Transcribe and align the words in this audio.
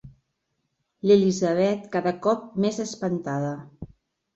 L'Elisabet 1.11 1.85
cada 1.99 2.17
cop 2.27 2.51
més 2.67 2.85
espantada. 2.91 3.59